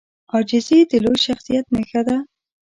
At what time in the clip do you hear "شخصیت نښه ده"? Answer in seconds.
1.27-2.17